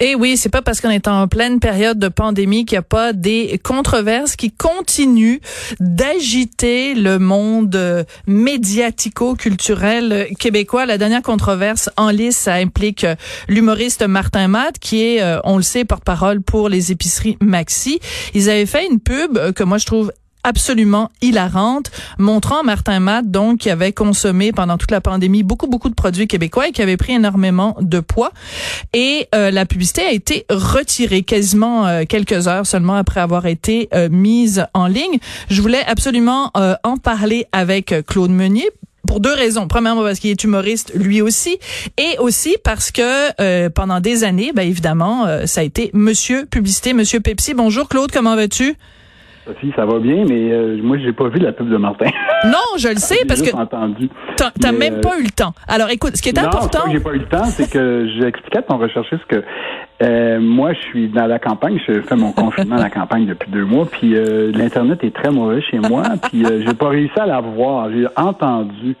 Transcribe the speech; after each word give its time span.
Et 0.00 0.14
oui, 0.14 0.36
c'est 0.36 0.48
pas 0.48 0.62
parce 0.62 0.80
qu'on 0.80 0.90
est 0.90 1.08
en 1.08 1.26
pleine 1.26 1.58
période 1.58 1.98
de 1.98 2.06
pandémie 2.08 2.64
qu'il 2.64 2.76
n'y 2.76 2.80
a 2.80 2.82
pas 2.82 3.12
des 3.12 3.60
controverses 3.62 4.36
qui 4.36 4.52
continuent 4.52 5.40
d'agiter 5.80 6.94
le 6.94 7.18
monde 7.18 8.06
médiatico-culturel 8.26 10.28
québécois. 10.38 10.86
La 10.86 10.98
dernière 10.98 11.22
controverse 11.22 11.90
en 11.96 12.10
lice, 12.10 12.38
ça 12.38 12.54
implique 12.54 13.04
l'humoriste 13.48 14.06
Martin 14.06 14.46
Matt, 14.46 14.78
qui 14.78 15.02
est, 15.02 15.22
euh, 15.22 15.40
on 15.42 15.56
le 15.56 15.62
sait, 15.62 15.84
porte-parole 15.84 16.42
pour 16.42 16.68
les 16.68 16.92
épiceries 16.92 17.36
Maxi. 17.40 17.98
Ils 18.34 18.50
avaient 18.50 18.66
fait 18.66 18.86
une 18.86 19.00
pub 19.00 19.52
que 19.52 19.64
moi 19.64 19.78
je 19.78 19.86
trouve 19.86 20.12
absolument 20.48 21.10
hilarante, 21.20 21.90
montrant 22.18 22.64
Martin 22.64 23.00
Matt, 23.00 23.30
donc, 23.30 23.58
qui 23.58 23.70
avait 23.70 23.92
consommé 23.92 24.50
pendant 24.50 24.78
toute 24.78 24.90
la 24.90 25.02
pandémie 25.02 25.42
beaucoup, 25.42 25.66
beaucoup 25.66 25.90
de 25.90 25.94
produits 25.94 26.26
québécois 26.26 26.68
et 26.68 26.72
qui 26.72 26.80
avait 26.80 26.96
pris 26.96 27.12
énormément 27.12 27.76
de 27.80 28.00
poids. 28.00 28.32
Et 28.94 29.28
euh, 29.34 29.50
la 29.50 29.66
publicité 29.66 30.02
a 30.02 30.12
été 30.12 30.46
retirée 30.48 31.22
quasiment 31.22 31.86
euh, 31.86 32.04
quelques 32.08 32.48
heures 32.48 32.66
seulement 32.66 32.94
après 32.94 33.20
avoir 33.20 33.44
été 33.44 33.90
euh, 33.94 34.08
mise 34.10 34.64
en 34.72 34.86
ligne. 34.86 35.18
Je 35.50 35.60
voulais 35.60 35.84
absolument 35.86 36.50
en 36.82 36.96
parler 36.96 37.46
avec 37.52 37.94
Claude 38.06 38.30
Meunier 38.30 38.68
pour 39.06 39.20
deux 39.20 39.32
raisons. 39.34 39.68
Premièrement, 39.68 40.02
parce 40.02 40.18
qu'il 40.18 40.30
est 40.30 40.44
humoriste 40.44 40.92
lui 40.94 41.20
aussi, 41.20 41.58
et 41.98 42.18
aussi 42.18 42.56
parce 42.64 42.90
que 42.90 43.68
pendant 43.68 44.00
des 44.00 44.24
années, 44.24 44.52
ben 44.54 44.66
évidemment, 44.66 45.26
ça 45.46 45.60
a 45.60 45.64
été 45.64 45.90
Monsieur 45.92 46.46
Publicité, 46.46 46.94
Monsieur 46.94 47.20
Pepsi. 47.20 47.54
Bonjour 47.54 47.88
Claude, 47.88 48.10
comment 48.10 48.36
vas-tu? 48.36 48.76
Sophie, 49.48 49.72
ça 49.74 49.86
va 49.86 49.98
bien, 49.98 50.24
mais 50.28 50.52
euh, 50.52 50.78
moi, 50.82 50.98
j'ai 50.98 51.12
pas 51.12 51.28
vu 51.28 51.38
la 51.38 51.52
pub 51.52 51.68
de 51.70 51.76
Martin. 51.76 52.06
Non, 52.44 52.78
je 52.78 52.86
le 52.86 52.98
sais 52.98 53.24
parce 53.26 53.42
que 53.42 53.52
entendu. 53.52 54.08
T'as 54.36 54.70
même 54.70 54.94
euh, 54.94 55.00
pas 55.00 55.18
eu 55.18 55.24
le 55.24 55.30
temps. 55.30 55.52
Alors, 55.66 55.90
écoute, 55.90 56.16
ce 56.16 56.22
qui 56.22 56.28
est 56.28 56.40
non, 56.40 56.46
important. 56.46 56.82
j'ai 56.88 57.00
pas 57.00 57.12
eu 57.12 57.18
le 57.18 57.26
temps, 57.26 57.46
c'est 57.46 57.68
que 57.68 58.08
j'ai 58.16 58.28
expliqué 58.28 58.58
à 58.58 58.62
ton 58.62 58.78
recherchiste 58.78 59.24
que 59.26 59.42
euh, 60.04 60.38
moi, 60.38 60.72
je 60.72 60.78
suis 60.78 61.08
dans 61.08 61.26
la 61.26 61.40
campagne. 61.40 61.80
Je 61.88 62.00
fais 62.02 62.14
mon 62.14 62.30
confinement 62.30 62.76
à 62.76 62.82
la 62.82 62.90
campagne 62.90 63.26
depuis 63.26 63.50
deux 63.50 63.64
mois, 63.64 63.86
puis 63.90 64.14
l'internet 64.54 65.02
est 65.02 65.12
très 65.12 65.32
mauvais 65.32 65.60
chez 65.62 65.80
moi, 65.80 66.04
puis 66.30 66.44
j'ai 66.46 66.74
pas 66.74 66.90
réussi 66.90 67.18
à 67.18 67.26
la 67.26 67.40
voir. 67.40 67.90
J'ai 67.90 68.06
entendu. 68.14 68.94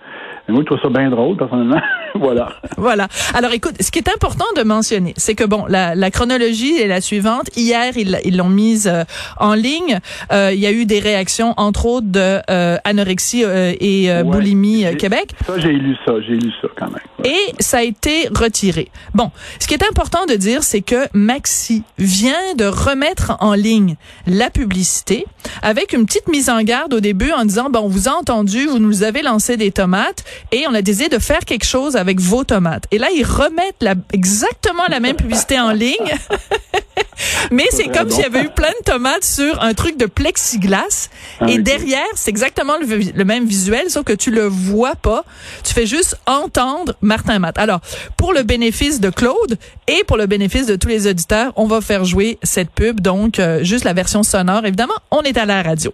Mais 0.48 0.54
moi, 0.54 0.62
je 0.62 0.66
trouve 0.74 0.80
ça 0.80 0.88
bien 0.88 1.08
drôle, 1.08 1.36
personnellement. 1.36 1.80
voilà. 2.14 2.52
Voilà. 2.76 3.08
Alors, 3.34 3.52
écoute, 3.52 3.74
ce 3.80 3.90
qui 3.90 3.98
est 3.98 4.08
important 4.08 4.44
de 4.56 4.62
mentionner, 4.62 5.14
c'est 5.16 5.34
que, 5.34 5.44
bon, 5.44 5.66
la, 5.66 5.94
la, 5.94 6.10
chronologie 6.10 6.80
est 6.80 6.86
la 6.86 7.00
suivante. 7.00 7.48
Hier, 7.56 7.92
ils 7.96 8.36
l'ont 8.36 8.48
mise 8.48 8.86
euh, 8.86 9.04
en 9.38 9.54
ligne. 9.54 10.00
Euh, 10.32 10.50
il 10.52 10.60
y 10.60 10.66
a 10.66 10.72
eu 10.72 10.86
des 10.86 11.00
réactions, 11.00 11.54
entre 11.56 11.86
autres, 11.86 12.06
de 12.08 12.40
euh, 12.50 12.76
anorexie 12.84 13.42
et 13.42 14.10
boulimie 14.24 14.84
Québec. 14.96 15.30
Ça, 15.46 15.58
j'ai 15.58 15.72
lu 15.72 15.96
ça. 16.06 16.14
J'ai 16.26 16.34
lu 16.34 16.50
ça, 16.60 16.68
quand 16.76 16.86
même. 16.86 17.00
Et 17.24 17.54
ça 17.58 17.78
a 17.78 17.82
été 17.82 18.28
retiré. 18.28 18.88
Bon, 19.14 19.30
ce 19.58 19.66
qui 19.66 19.74
est 19.74 19.84
important 19.84 20.26
de 20.26 20.34
dire, 20.34 20.62
c'est 20.62 20.82
que 20.82 21.08
Maxi 21.12 21.82
vient 21.98 22.54
de 22.56 22.64
remettre 22.64 23.36
en 23.40 23.54
ligne 23.54 23.96
la 24.26 24.50
publicité 24.50 25.26
avec 25.62 25.92
une 25.92 26.06
petite 26.06 26.28
mise 26.28 26.48
en 26.50 26.62
garde 26.62 26.94
au 26.94 27.00
début 27.00 27.32
en 27.32 27.44
disant, 27.44 27.70
bon, 27.70 27.80
on 27.80 27.88
vous 27.88 28.08
a 28.08 28.12
entendu, 28.12 28.66
vous 28.66 28.78
nous 28.78 29.02
avez 29.02 29.22
lancé 29.22 29.56
des 29.56 29.72
tomates 29.72 30.24
et 30.52 30.66
on 30.68 30.74
a 30.74 30.82
décidé 30.82 31.08
de 31.08 31.20
faire 31.20 31.40
quelque 31.40 31.64
chose 31.64 31.96
avec 31.98 32.20
vos 32.20 32.44
tomates. 32.44 32.84
Et 32.90 32.98
là, 32.98 33.08
ils 33.14 33.24
remettent 33.24 33.82
la, 33.82 33.94
exactement 34.12 34.84
la 34.88 35.00
même 35.00 35.16
publicité 35.16 35.58
en 35.60 35.72
ligne. 35.72 35.96
Mais 37.50 37.66
c'est 37.70 37.88
comme 37.88 38.10
s'il 38.10 38.22
y 38.22 38.26
avait 38.26 38.42
eu 38.42 38.50
plein 38.50 38.70
de 38.70 38.84
tomates 38.84 39.24
sur 39.24 39.60
un 39.62 39.74
truc 39.74 39.96
de 39.96 40.06
plexiglas. 40.06 41.08
Ah, 41.40 41.46
et 41.48 41.58
derrière, 41.58 42.06
c'est 42.14 42.30
exactement 42.30 42.74
le, 42.78 43.24
même 43.24 43.46
visuel, 43.46 43.90
sauf 43.90 44.04
que 44.04 44.12
tu 44.12 44.30
le 44.30 44.46
vois 44.46 44.94
pas. 44.94 45.24
Tu 45.64 45.74
fais 45.74 45.86
juste 45.86 46.16
entendre 46.26 46.94
Martin 47.00 47.38
Matt. 47.38 47.58
Alors, 47.58 47.80
pour 48.16 48.32
le 48.32 48.42
bénéfice 48.42 49.00
de 49.00 49.10
Claude 49.10 49.58
et 49.86 50.04
pour 50.04 50.16
le 50.16 50.26
bénéfice 50.26 50.66
de 50.66 50.76
tous 50.76 50.88
les 50.88 51.06
auditeurs, 51.06 51.52
on 51.56 51.66
va 51.66 51.80
faire 51.80 52.04
jouer 52.04 52.38
cette 52.42 52.70
pub. 52.70 53.00
Donc, 53.00 53.38
euh, 53.38 53.64
juste 53.64 53.84
la 53.84 53.92
version 53.92 54.22
sonore. 54.22 54.64
Évidemment, 54.64 54.94
on 55.10 55.22
est 55.22 55.36
à 55.36 55.46
la 55.46 55.62
radio. 55.62 55.92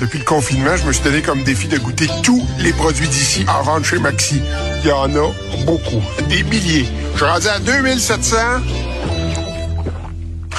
Depuis 0.00 0.18
le 0.18 0.24
confinement, 0.24 0.76
je 0.76 0.86
me 0.86 0.92
suis 0.92 1.04
donné 1.04 1.22
comme 1.22 1.44
défi 1.44 1.68
de 1.68 1.78
goûter 1.78 2.08
tous 2.22 2.42
les 2.58 2.72
produits 2.72 3.08
d'ici 3.08 3.44
en 3.48 3.62
vente 3.62 3.84
chez 3.84 3.98
Maxi. 3.98 4.40
Il 4.84 4.88
y 4.88 4.92
en 4.92 5.14
a 5.14 5.30
beaucoup, 5.64 6.02
des 6.28 6.42
milliers. 6.42 6.88
Je 7.12 7.18
suis 7.18 7.24
rendu 7.24 7.46
à 7.46 7.58
2700 7.60 8.36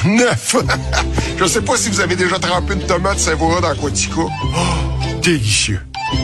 neuf. 0.05 0.55
je 1.37 1.45
sais 1.45 1.61
pas 1.61 1.77
si 1.77 1.89
vous 1.89 1.99
avez 1.99 2.15
déjà 2.15 2.39
trempé 2.39 2.73
une 2.73 2.85
tomate 2.85 3.19
savoura 3.19 3.61
dans. 3.61 3.73
Oh, 4.17 4.29
délicieux. 5.21 5.81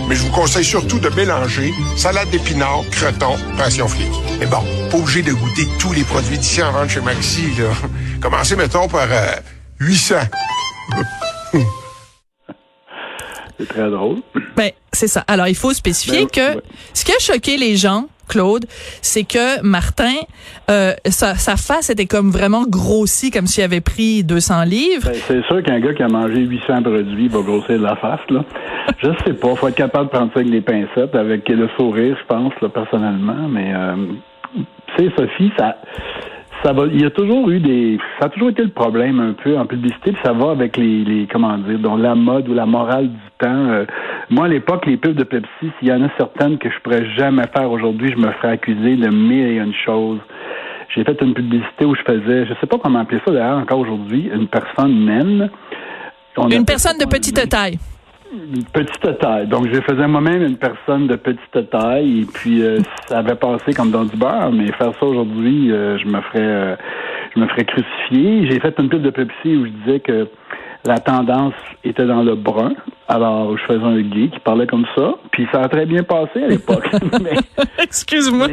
Mais 0.07 0.15
je 0.15 0.23
vous 0.23 0.31
conseille 0.31 0.65
surtout 0.65 0.99
de 0.99 1.09
mélanger 1.09 1.73
salade 1.97 2.29
d'épinards, 2.29 2.83
creton, 2.91 3.35
passion 3.57 3.87
flic. 3.87 4.11
Mais 4.39 4.45
bon, 4.45 4.63
pas 4.89 4.97
obligé 4.97 5.21
de 5.21 5.33
goûter 5.33 5.67
tous 5.79 5.93
les 5.93 6.03
produits 6.03 6.37
d'ici 6.37 6.61
en 6.61 6.71
vente 6.71 6.89
chez 6.89 7.01
Maxi. 7.01 7.41
Là. 7.57 7.69
Commencez, 8.21 8.55
mettons, 8.55 8.87
par 8.87 9.07
800. 9.79 10.15
C'est 13.59 13.67
très 13.67 13.89
drôle. 13.89 14.17
Ben, 14.55 14.71
c'est 14.93 15.07
ça. 15.07 15.23
Alors, 15.27 15.47
il 15.47 15.55
faut 15.55 15.73
spécifier 15.73 16.25
ben, 16.25 16.55
que 16.55 16.61
ce 16.93 17.03
qui 17.03 17.11
a 17.11 17.19
choqué 17.19 17.57
les 17.57 17.75
gens, 17.75 18.05
Claude, 18.29 18.65
c'est 19.01 19.23
que 19.23 19.61
Martin, 19.63 20.15
euh, 20.69 20.93
sa, 21.05 21.35
face 21.35 21.89
était 21.89 22.05
comme 22.05 22.29
vraiment 22.31 22.63
grossie, 22.65 23.31
comme 23.31 23.47
s'il 23.47 23.63
avait 23.63 23.81
pris 23.81 24.23
200 24.23 24.63
livres. 24.63 25.09
Ben, 25.09 25.15
c'est 25.27 25.45
sûr 25.45 25.61
qu'un 25.63 25.79
gars 25.79 25.93
qui 25.93 26.03
a 26.03 26.07
mangé 26.07 26.37
800 26.37 26.83
produits 26.83 27.27
va 27.27 27.41
grossir 27.41 27.77
de 27.79 27.83
la 27.83 27.95
face, 27.97 28.21
là. 28.29 28.45
je 29.03 29.09
sais 29.25 29.33
pas. 29.33 29.55
faut 29.55 29.67
être 29.67 29.75
capable 29.75 30.05
de 30.05 30.11
prendre 30.11 30.31
ça 30.33 30.39
avec 30.39 30.51
des 30.51 30.61
pincettes, 30.61 31.15
avec 31.15 31.49
le 31.49 31.67
sourire, 31.77 32.15
je 32.19 32.25
pense, 32.27 32.53
là, 32.61 32.69
personnellement. 32.69 33.47
Mais, 33.49 33.73
euh, 33.75 33.95
tu 34.95 35.05
sais, 35.05 35.11
Sophie, 35.17 35.51
ça 35.57 35.75
ça 36.63 36.73
va, 36.73 36.85
il 36.87 37.01
y 37.01 37.05
a 37.05 37.09
toujours 37.09 37.49
eu 37.49 37.59
des, 37.59 37.97
ça 38.19 38.25
a 38.25 38.29
toujours 38.29 38.49
été 38.49 38.63
le 38.63 38.69
problème 38.69 39.19
un 39.19 39.33
peu 39.33 39.57
en 39.57 39.65
publicité, 39.65 40.11
puis 40.11 40.21
ça 40.23 40.33
va 40.33 40.51
avec 40.51 40.77
les, 40.77 41.03
les 41.03 41.27
comment 41.27 41.57
dire, 41.57 41.79
donc 41.79 41.99
la 41.99 42.15
mode 42.15 42.49
ou 42.49 42.53
la 42.53 42.65
morale 42.65 43.09
du 43.09 43.29
temps. 43.39 43.69
Euh, 43.69 43.85
moi, 44.29 44.45
à 44.45 44.47
l'époque, 44.49 44.85
les 44.85 44.97
pubs 44.97 45.15
de 45.15 45.23
Pepsi, 45.23 45.71
s'il 45.79 45.87
y 45.87 45.93
en 45.93 46.03
a 46.03 46.09
certaines 46.17 46.57
que 46.57 46.69
je 46.69 46.79
pourrais 46.83 47.05
jamais 47.17 47.45
faire 47.55 47.71
aujourd'hui, 47.71 48.11
je 48.11 48.17
me 48.17 48.31
ferais 48.33 48.53
accuser 48.53 48.95
de 48.95 49.09
mille 49.09 49.47
et 49.47 49.57
une 49.57 49.73
choses. 49.85 50.19
J'ai 50.95 51.03
fait 51.03 51.21
une 51.21 51.33
publicité 51.33 51.85
où 51.85 51.95
je 51.95 52.01
faisais, 52.01 52.45
je 52.45 52.53
sais 52.59 52.67
pas 52.67 52.77
comment 52.77 52.99
appeler 52.99 53.21
ça 53.25 53.31
d'ailleurs 53.31 53.59
encore 53.59 53.79
aujourd'hui, 53.79 54.29
une 54.33 54.47
personne 54.47 55.05
naine. 55.05 55.49
une 56.51 56.65
personne 56.65 56.97
de 56.97 57.05
petite 57.05 57.47
taille 57.47 57.77
petite 58.73 59.19
taille. 59.19 59.47
Donc, 59.47 59.67
je 59.73 59.81
faisais 59.81 60.07
moi-même 60.07 60.43
une 60.43 60.57
personne 60.57 61.07
de 61.07 61.15
petite 61.15 61.69
taille 61.69 62.21
et 62.21 62.25
puis 62.25 62.61
euh, 62.61 62.79
ça 63.07 63.19
avait 63.19 63.35
passé 63.35 63.73
comme 63.73 63.91
dans 63.91 64.05
du 64.05 64.15
beurre, 64.15 64.51
mais 64.51 64.71
faire 64.73 64.91
ça 64.99 65.05
aujourd'hui, 65.05 65.71
euh, 65.71 65.97
je 65.97 66.05
me 66.05 66.21
ferais 66.21 66.39
euh, 66.39 66.75
je 67.35 67.39
me 67.39 67.47
ferais 67.47 67.65
crucifier. 67.65 68.49
J'ai 68.49 68.59
fait 68.59 68.73
une 68.79 68.89
pub 68.89 69.01
de 69.01 69.09
Pepsi 69.09 69.55
où 69.55 69.65
je 69.65 69.71
disais 69.71 69.99
que 69.99 70.27
la 70.85 70.97
tendance 70.99 71.53
était 71.83 72.05
dans 72.05 72.23
le 72.23 72.35
brun. 72.35 72.73
Alors, 73.07 73.57
je 73.57 73.63
faisais 73.63 73.83
un 73.83 74.01
gay 74.01 74.29
qui 74.29 74.39
parlait 74.39 74.65
comme 74.65 74.85
ça, 74.95 75.15
puis 75.31 75.47
ça 75.51 75.61
a 75.61 75.67
très 75.67 75.85
bien 75.85 76.03
passé 76.03 76.43
à 76.43 76.47
l'époque. 76.47 76.87
Excuse-moi. 77.77 78.47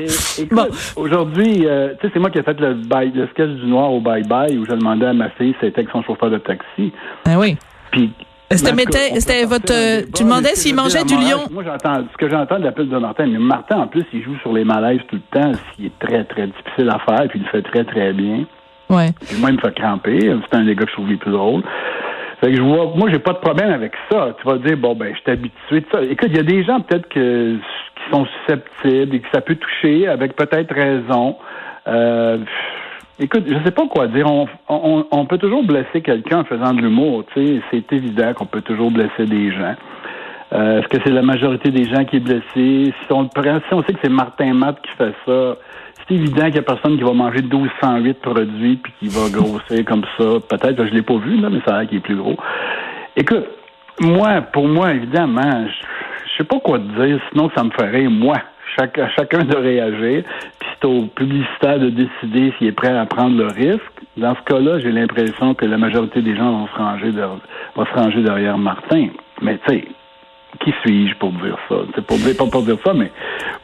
Aujourd'hui, 0.97 1.55
tu 1.55 1.63
sais, 1.63 2.11
c'est 2.13 2.19
moi 2.19 2.31
qui 2.31 2.39
ai 2.39 2.43
fait 2.43 2.59
le, 2.59 2.75
le 2.75 3.27
sketch 3.29 3.51
du 3.51 3.67
noir 3.67 3.93
au 3.93 4.01
bye-bye 4.01 4.59
où 4.59 4.67
je 4.67 4.73
demandais 4.73 5.07
à 5.07 5.13
ma 5.13 5.31
fille 5.31 5.53
si 5.53 5.67
c'était 5.67 5.81
avec 5.81 5.91
son 5.91 6.03
chauffeur 6.03 6.31
de 6.31 6.39
taxi. 6.39 6.93
Ah 7.27 7.39
oui. 7.39 7.57
Puis 7.93 8.13
c'était 8.51 9.45
votre. 9.45 9.73
Euh, 9.73 10.03
tu 10.15 10.25
demandais 10.25 10.55
s'il 10.55 10.75
mangeait 10.75 11.05
du 11.05 11.15
lion. 11.15 11.41
Moi, 11.51 11.65
j'entends 11.65 12.05
ce 12.13 12.17
que 12.17 12.29
j'entends 12.31 12.59
de 12.59 12.65
la 12.65 12.73
pub 12.73 12.89
de 12.89 12.99
Martin. 12.99 13.27
Mais 13.27 13.39
Martin, 13.39 13.81
en 13.81 13.87
plus, 13.87 14.05
il 14.13 14.23
joue 14.23 14.37
sur 14.39 14.53
les 14.53 14.65
malaises 14.65 15.01
tout 15.09 15.17
le 15.17 15.41
temps, 15.41 15.53
ce 15.53 15.77
qui 15.77 15.87
est 15.87 15.99
très, 15.99 16.25
très 16.25 16.47
difficile 16.47 16.89
à 16.91 16.99
faire, 17.01 17.29
puis 17.29 17.41
il 17.41 17.43
le 17.43 17.49
fait 17.51 17.63
très, 17.63 17.85
très 17.85 18.13
bien. 18.13 18.45
Ouais. 18.89 19.11
Puis 19.27 19.37
moi, 19.39 19.51
il 19.51 19.57
me 19.57 19.61
fait 19.61 19.75
cramper. 19.75 20.19
C'est 20.21 20.57
un 20.57 20.65
des 20.65 20.75
gars 20.75 20.85
que 20.85 20.91
je 20.91 20.95
trouve 20.95 21.09
les 21.09 21.17
plus 21.17 21.33
drôles. 21.33 21.63
Fait 22.41 22.51
que 22.51 22.57
je 22.57 22.63
vois, 22.63 22.93
moi, 22.95 23.09
j'ai 23.11 23.19
pas 23.19 23.33
de 23.33 23.39
problème 23.39 23.73
avec 23.73 23.93
ça. 24.11 24.37
Tu 24.41 24.47
vas 24.47 24.59
dire, 24.59 24.77
bon, 24.77 24.95
ben, 24.95 25.13
je 25.15 25.21
suis 25.21 25.31
habitué 25.31 25.81
de 25.81 25.87
ça. 25.91 26.03
Écoute, 26.03 26.29
il 26.31 26.37
y 26.37 26.41
a 26.41 26.43
des 26.43 26.63
gens 26.65 26.81
peut-être 26.81 27.09
que, 27.09 27.57
qui 27.57 28.11
sont 28.13 28.27
susceptibles 28.27 29.17
et 29.17 29.21
que 29.21 29.29
ça 29.33 29.41
peut 29.41 29.57
toucher 29.57 30.07
avec 30.07 30.37
peut-être 30.37 30.73
raison. 30.75 31.37
Euh, 31.89 32.39
Écoute, 33.19 33.45
je 33.47 33.55
sais 33.65 33.71
pas 33.71 33.87
quoi 33.89 34.09
dire. 34.09 34.27
On, 34.31 34.47
on, 34.69 35.07
on 35.11 35.25
peut 35.25 35.39
toujours 35.39 35.65
blesser 35.65 36.03
quelqu'un 36.03 36.41
en 36.41 36.45
faisant 36.45 36.75
de 36.75 36.83
l'humour. 36.83 37.25
C'est 37.35 37.93
évident 37.93 38.35
qu'on 38.35 38.45
peut 38.47 38.61
toujours 38.61 38.91
blesser 38.91 39.25
des 39.25 39.51
gens. 39.53 39.75
Euh, 40.53 40.81
Est-ce 40.81 40.89
que 40.89 40.99
c'est 41.03 41.11
la 41.11 41.23
majorité 41.23 41.71
des 41.71 41.85
gens 41.85 42.05
qui 42.05 42.17
est 42.17 42.21
blessée? 42.21 42.45
Si 42.93 43.13
on 43.13 43.23
le 43.23 43.29
prend, 43.29 43.59
si 43.67 43.75
on 43.75 43.83
sait 43.83 43.95
que 43.95 43.99
c'est 44.03 44.11
Martin 44.11 44.53
Matt 44.55 44.81
qui 44.83 44.91
fait 44.99 45.15
ça, 45.25 45.57
c'est 46.07 46.15
évident 46.15 46.45
qu'il 46.47 46.57
y 46.57 46.59
a 46.59 46.63
personne 46.63 46.97
qui 46.97 47.03
va 47.03 47.13
manger 47.15 47.41
1208 47.43 48.21
produits 48.21 48.77
puis 48.77 48.93
qui 49.01 49.09
va 49.09 49.29
grossir 49.31 49.85
comme 49.87 50.05
ça. 50.19 50.25
Peut-être 50.49 50.85
je 50.87 50.93
l'ai 50.93 51.03
pas 51.03 51.17
vu, 51.17 51.41
là, 51.41 51.49
mais 51.51 51.61
ça 51.67 51.75
a 51.75 51.81
l'air 51.81 51.89
qu'il 51.89 51.99
est 51.99 52.03
plus 52.03 52.17
gros. 52.17 52.37
Écoute, 53.17 53.47
moi, 53.99 54.43
pour 54.53 54.69
moi, 54.69 54.93
évidemment, 54.93 55.67
je, 55.67 55.87
je 56.31 56.37
sais 56.37 56.45
pas 56.45 56.61
quoi 56.61 56.79
te 56.79 57.03
dire, 57.07 57.19
sinon 57.33 57.51
ça 57.57 57.65
me 57.65 57.71
ferait 57.71 58.09
moi. 58.09 58.37
Chaque, 58.75 58.99
chacun 59.17 59.45
de 59.45 59.57
réagir, 59.57 60.25
puis 60.59 60.69
c'est 60.75 60.87
au 60.87 61.03
publicitaire 61.07 61.79
de 61.79 61.91
décider 61.91 62.53
s'il 62.59 62.69
est 62.69 62.73
prêt 62.73 62.97
à 62.97 63.07
prendre 63.07 63.37
le 63.37 63.47
risque. 63.47 63.81
Dans 64.17 64.35
ce 64.35 64.43
cas-là, 64.43 64.79
j'ai 64.81 64.93
l'impression 64.93 65.55
que 65.55 65.67
la 65.67 65.79
majorité 65.79 66.23
des 66.23 66.37
gens 66.37 66.51
vont 66.51 66.67
se 66.67 66.75
ranger, 66.77 67.13
se 67.13 67.95
ranger 67.99 68.23
derrière 68.23 68.59
Martin. 68.59 69.09
Mais 69.43 69.59
tu 69.67 69.75
sais, 69.75 69.85
qui 70.65 70.73
suis-je 70.83 71.15
pour 71.19 71.33
dire 71.33 71.57
ça? 71.69 71.77
C'est 71.95 72.05
pour 72.05 72.19
pas 72.19 72.47
pour 72.47 72.63
dire 72.63 72.79
ça, 72.85 72.93
mais 72.93 73.11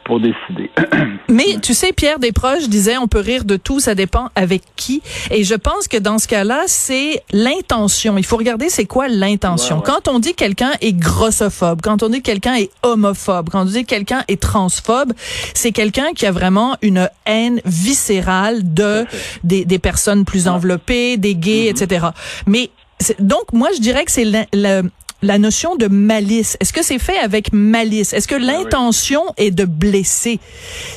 pour 0.05 0.19
décider. 0.19 0.69
mais 1.29 1.59
tu 1.61 1.73
sais, 1.73 1.93
Pierre 1.93 2.19
Desproges 2.19 2.67
disait 2.69 2.97
on 2.97 3.07
peut 3.07 3.19
rire 3.19 3.45
de 3.45 3.55
tout, 3.55 3.79
ça 3.79 3.95
dépend 3.95 4.29
avec 4.35 4.63
qui. 4.75 5.01
Et 5.31 5.43
je 5.43 5.55
pense 5.55 5.87
que 5.87 5.97
dans 5.97 6.19
ce 6.19 6.27
cas-là, 6.27 6.63
c'est 6.67 7.23
l'intention. 7.31 8.17
Il 8.17 8.25
faut 8.25 8.37
regarder 8.37 8.69
c'est 8.69 8.85
quoi 8.85 9.07
l'intention. 9.07 9.81
Quand 9.81 10.07
on 10.07 10.19
dit 10.19 10.33
quelqu'un 10.33 10.71
est 10.81 10.93
grossophobe, 10.93 11.81
quand 11.81 12.03
on 12.03 12.09
dit 12.09 12.21
quelqu'un 12.21 12.55
est 12.55 12.69
homophobe, 12.83 13.49
quand 13.49 13.61
on 13.61 13.65
dit 13.65 13.85
quelqu'un 13.85 14.23
est 14.27 14.41
transphobe, 14.41 15.13
c'est 15.53 15.71
quelqu'un 15.71 16.13
qui 16.13 16.25
a 16.25 16.31
vraiment 16.31 16.75
une 16.81 17.09
haine 17.25 17.61
viscérale 17.65 18.73
de 18.73 19.05
des, 19.43 19.65
des 19.65 19.79
personnes 19.79 20.25
plus 20.25 20.47
enveloppées, 20.47 21.17
des 21.17 21.35
gays, 21.35 21.71
mm-hmm. 21.71 21.83
etc. 21.83 22.07
Mais 22.47 22.69
donc, 23.19 23.53
moi, 23.53 23.69
je 23.75 23.81
dirais 23.81 24.05
que 24.05 24.11
c'est 24.11 24.25
le, 24.25 24.83
la 25.23 25.39
notion 25.39 25.75
de 25.75 25.87
malice. 25.87 26.57
Est-ce 26.59 26.73
que 26.73 26.83
c'est 26.83 26.99
fait 26.99 27.17
avec 27.17 27.51
malice? 27.53 28.13
Est-ce 28.13 28.27
que 28.27 28.35
ben 28.35 28.45
l'intention 28.45 29.21
est 29.37 29.51
de 29.51 29.65
blesser? 29.65 30.39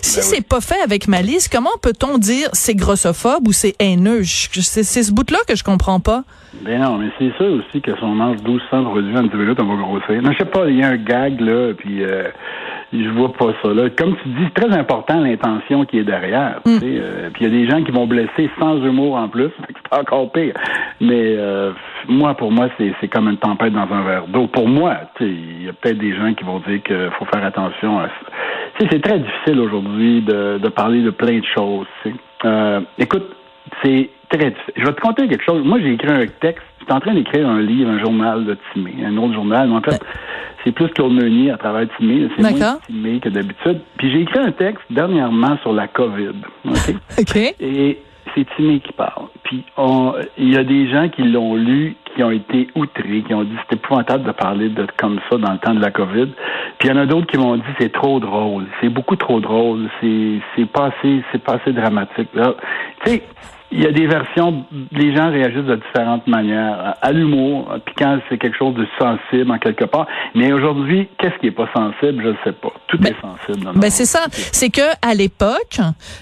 Si 0.03 0.17
ben 0.17 0.23
c'est 0.23 0.47
pas 0.47 0.61
fait 0.61 0.81
avec 0.85 1.09
malice, 1.09 1.49
comment 1.49 1.71
peut-on 1.81 2.19
dire 2.19 2.49
c'est 2.53 2.75
grossophobe 2.75 3.49
ou 3.49 3.53
c'est 3.53 3.75
haineux? 3.79 4.23
C'est 4.25 4.83
ce 4.85 5.13
bout-là 5.13 5.39
que 5.49 5.57
je 5.57 5.65
comprends 5.65 6.01
pas. 6.01 6.25
Ben 6.63 6.81
non, 6.81 6.99
mais 6.99 7.09
c'est 7.19 7.33
sûr 7.37 7.53
aussi 7.53 7.81
que 7.81 7.95
si 7.95 8.03
on 8.03 8.15
mange 8.15 8.39
1200 8.39 8.85
produits 8.85 9.17
en 9.17 9.23
10 9.25 9.37
minutes, 9.37 9.59
on 9.61 9.67
va 9.67 9.83
grossir. 9.83 10.23
Non, 10.23 10.33
je 10.33 10.39
sais 10.39 10.45
pas, 10.45 10.69
il 10.69 10.79
y 10.79 10.83
a 10.83 10.89
un 10.89 10.97
gag, 10.97 11.41
là, 11.41 11.75
puis 11.75 12.03
euh, 12.03 12.29
je 12.93 13.09
vois 13.11 13.33
pas 13.33 13.53
ça. 13.63 13.73
Là. 13.73 13.91
Comme 13.91 14.17
tu 14.23 14.29
dis, 14.29 14.45
c'est 14.45 14.63
très 14.63 14.77
important 14.77 15.21
l'intention 15.21 15.85
qui 15.85 15.99
est 15.99 16.05
derrière. 16.05 16.61
Mm. 16.65 16.79
Euh, 16.83 17.31
puis 17.33 17.45
il 17.45 17.53
y 17.53 17.57
a 17.57 17.59
des 17.59 17.69
gens 17.69 17.83
qui 17.83 17.91
vont 17.91 18.07
blesser 18.07 18.49
sans 18.59 18.77
humour 18.77 19.17
en 19.17 19.29
plus, 19.29 19.51
c'est 19.69 19.99
encore 19.99 20.31
pire. 20.33 20.55
Mais 21.01 21.35
euh, 21.37 21.73
moi, 22.09 22.35
pour 22.35 22.53
moi, 22.53 22.69
c'est 22.79 23.09
comme 23.09 23.29
une 23.29 23.39
tempête 23.39 23.73
dans 23.73 23.91
un 23.91 24.03
verre 24.03 24.27
d'eau. 24.29 24.47
Pour 24.47 24.69
moi, 24.69 24.97
il 25.21 25.65
y 25.65 25.69
a 25.69 25.73
peut-être 25.73 25.99
des 25.99 26.15
gens 26.15 26.33
qui 26.35 26.45
vont 26.45 26.61
dire 26.61 26.83
qu'il 26.83 27.11
faut 27.19 27.25
faire 27.27 27.45
attention 27.45 27.99
à 27.99 28.07
ça. 28.07 28.15
C'est 28.79 29.03
très 29.03 29.19
difficile 29.19 29.61
aujourd'hui 29.61 30.21
de, 30.21 30.59
de, 30.59 30.69
parler 30.69 31.03
de 31.03 31.11
plein 31.11 31.39
de 31.39 31.47
choses. 31.55 31.87
Euh, 32.45 32.81
écoute, 32.99 33.35
c'est 33.83 34.11
très 34.29 34.51
difficile. 34.51 34.75
Je 34.77 34.85
vais 34.85 34.93
te 34.93 35.01
conter 35.01 35.29
quelque 35.29 35.45
chose. 35.45 35.65
Moi, 35.65 35.81
j'ai 35.81 35.95
écrit 35.95 36.11
un 36.11 36.27
texte. 36.41 36.63
J'étais 36.87 36.99
en 36.99 37.01
train 37.01 37.15
d'écrire 37.15 37.49
un 37.49 37.61
livre, 37.61 37.91
un 37.91 37.99
journal 37.99 38.45
de 38.45 38.57
Timé, 38.73 38.95
un 39.05 39.17
autre 39.17 39.35
journal. 39.35 39.69
Mais 39.69 39.75
en 39.75 39.81
fait, 39.81 40.01
c'est 40.63 40.71
plus 40.71 40.87
Claude 40.91 41.13
Meunier 41.13 41.51
à 41.51 41.57
travers 41.57 41.89
Timé. 41.99 42.29
C'est 42.37 42.43
moins 42.43 42.79
Timé 42.87 43.19
que 43.19 43.29
d'habitude. 43.29 43.81
Puis 43.99 44.13
j'ai 44.13 44.21
écrit 44.21 44.39
un 44.39 44.53
texte 44.53 44.85
dernièrement 44.91 45.59
sur 45.63 45.73
la 45.73 45.89
COVID. 45.89 46.35
OK? 46.65 47.37
Et 47.61 47.99
c'est 48.37 48.47
Timé 48.55 48.79
qui 48.79 48.93
parle. 48.93 49.27
Puis 49.43 49.65
il 50.39 50.55
y 50.55 50.57
a 50.57 50.63
des 50.63 50.89
gens 50.89 51.09
qui 51.09 51.25
l'ont 51.25 51.57
lu, 51.57 51.97
qui 52.15 52.23
ont 52.23 52.31
été 52.31 52.69
outrés, 52.77 53.25
qui 53.27 53.35
ont 53.35 53.43
dit 53.43 53.57
c'est 53.69 53.77
épouvantable 53.77 54.25
de 54.25 54.31
parler 54.31 54.69
de 54.69 54.87
comme 54.97 55.19
ça 55.29 55.39
dans 55.39 55.53
le 55.53 55.59
temps 55.59 55.75
de 55.75 55.81
la 55.81 55.91
COVID. 55.91 56.29
Puis 56.79 56.89
il 56.89 56.91
y 56.91 56.93
en 56.93 56.99
a 56.99 57.07
d'autres 57.07 57.27
qui 57.27 57.37
m'ont 57.37 57.57
dit 57.57 57.63
c'est 57.81 57.93
trop 57.93 58.21
drôle, 58.21 58.67
c'est 58.81 58.91
beaucoup 58.91 59.17
trop 59.17 59.41
drôle, 59.41 59.89
c'est 60.01 60.41
c'est 60.55 60.67
pas 60.67 60.87
assez 60.87 61.23
c'est 61.33 61.43
pas 61.43 61.55
assez 61.55 61.73
dramatique. 61.73 62.29
Tu 62.33 63.11
sais, 63.11 63.23
il 63.73 63.83
y 63.83 63.87
a 63.87 63.93
des 63.93 64.07
versions, 64.07 64.65
les 64.93 65.15
gens 65.15 65.31
réagissent 65.31 65.65
de 65.65 65.77
différentes 65.77 66.27
manières. 66.27 66.95
À 67.03 67.13
l'humour, 67.13 67.69
puis 67.85 67.95
quand 67.99 68.19
c'est 68.29 68.39
quelque 68.39 68.57
chose 68.57 68.75
de 68.75 68.87
sensible 68.99 69.51
en 69.51 69.59
quelque 69.59 69.85
part. 69.85 70.07
Mais 70.35 70.53
aujourd'hui, 70.53 71.09
qu'est-ce 71.19 71.37
qui 71.41 71.49
est 71.49 71.51
pas 71.51 71.69
sensible, 71.75 72.23
je 72.23 72.29
ne 72.29 72.37
sais 72.45 72.53
pas. 72.53 72.73
Tout 72.87 72.99
ben, 72.99 73.13
est 73.13 73.21
sensible. 73.21 73.71
Ben 73.75 73.91
c'est 73.91 74.05
ça. 74.05 74.21
C'est 74.31 74.71
que 74.71 74.83
à 75.03 75.15
l'époque, 75.15 75.81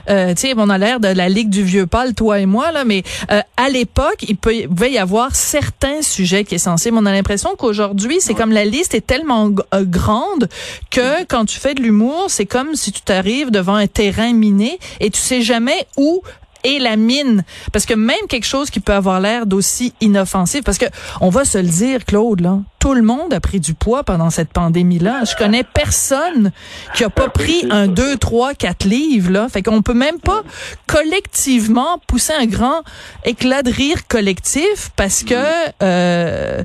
euh, 0.08 0.31
tu 0.31 0.49
sais, 0.49 0.55
on 0.56 0.70
a 0.70 0.79
l'air 0.79 1.00
de 1.00 1.08
la 1.08 1.29
ligue 1.29 1.50
du 1.50 1.62
vieux 1.62 1.87
Paul, 1.87 2.14
toi 2.14 2.41
et 2.41 2.46
moi 2.46 2.73
là, 2.73 2.85
mais 2.85 3.02
euh, 3.31 3.41
à 3.56 3.69
l'époque, 3.69 4.25
il 4.29 4.37
peut 4.37 4.55
il 4.55 4.69
pouvait 4.69 4.93
y 4.93 4.99
avoir 4.99 5.35
certains 5.35 6.02
sujets 6.02 6.44
qui 6.44 6.58
sont 6.58 6.70
sensibles. 6.70 6.96
On 6.99 7.06
a 7.06 7.12
l'impression 7.12 7.50
qu'aujourd'hui, 7.58 8.17
c'est 8.20 8.35
comme 8.35 8.52
la 8.52 8.64
liste 8.64 8.94
est 8.94 9.06
tellement 9.06 9.50
euh, 9.75 9.85
grande 9.85 10.49
que 10.91 11.25
quand 11.29 11.44
tu 11.44 11.58
fais 11.58 11.75
de 11.75 11.82
l'humour, 11.82 12.26
c'est 12.29 12.46
comme 12.46 12.75
si 12.75 12.91
tu 12.93 13.02
t'arrives 13.02 13.50
devant 13.50 13.75
un 13.75 13.87
terrain 13.87 14.32
miné 14.32 14.79
et 15.00 15.11
tu 15.11 15.20
sais 15.20 15.43
jamais 15.43 15.87
où 15.96 16.23
et 16.64 16.78
la 16.78 16.96
mine. 16.96 17.44
Parce 17.72 17.87
que 17.87 17.94
même 17.94 18.26
quelque 18.28 18.46
chose 18.46 18.70
qui 18.70 18.81
peut 18.81 18.93
avoir 18.93 19.20
l'air 19.20 19.46
d'aussi 19.46 19.94
inoffensif, 20.00 20.64
parce 20.64 20.78
que 20.78 20.87
on 21.20 21.28
va 21.28 21.44
se 21.44 21.58
le 21.58 21.69
dire, 21.69 22.05
Claude, 22.05 22.40
là, 22.40 22.58
tout 22.78 22.93
le 22.93 23.02
monde 23.02 23.32
a 23.32 23.40
pris 23.40 23.61
du 23.61 23.72
poids 23.72 24.05
pendant 24.05 24.28
cette 24.28 24.50
pandémie-là. 24.50 25.25
Je 25.25 25.34
connais 25.37 25.64
personne 25.64 26.52
qui 26.94 27.05
a 27.05 27.08
pas 27.11 27.28
pris 27.28 27.64
un 27.70 27.87
2, 27.87 28.16
3, 28.19 28.55
4 28.55 28.84
livres, 28.84 29.31
là. 29.31 29.49
Fait 29.49 29.62
qu'on 29.62 29.81
peut 29.81 29.94
même 29.94 30.19
pas 30.19 30.43
collectivement 30.87 31.99
pousser 32.06 32.34
un 32.34 32.46
grand 32.46 32.82
éclat 33.25 33.62
de 33.62 33.70
rire 33.70 34.06
collectif 34.06 34.90
parce 34.96 35.22
que, 35.22 35.34
euh, 35.82 36.62